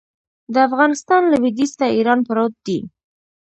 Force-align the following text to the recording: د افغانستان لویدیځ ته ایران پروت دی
د 0.53 0.55
افغانستان 0.67 1.21
لویدیځ 1.33 1.71
ته 1.79 1.85
ایران 1.97 2.19
پروت 2.27 2.53
دی 2.65 2.79